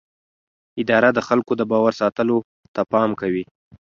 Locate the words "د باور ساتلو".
1.57-2.37